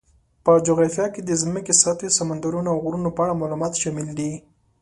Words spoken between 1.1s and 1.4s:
کې د